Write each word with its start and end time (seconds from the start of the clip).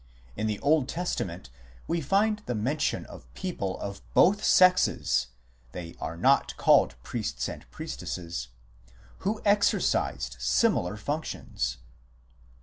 In 0.35 0.47
the 0.47 0.57
Old 0.61 0.89
Testament 0.89 1.51
we 1.87 2.01
find 2.01 2.41
the 2.47 2.55
mention 2.55 3.05
of 3.05 3.31
people 3.35 3.79
of 3.79 4.01
both 4.15 4.43
sexes 4.43 5.27
(they 5.73 5.93
are 6.01 6.17
not 6.17 6.57
called 6.57 6.95
priests 7.03 7.47
and 7.47 7.69
priestesses) 7.69 8.47
who 9.19 9.43
exercised 9.45 10.37
similar 10.39 10.97
func 10.97 11.23
tions. 11.25 11.77